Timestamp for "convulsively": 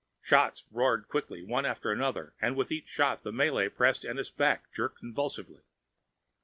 4.97-5.61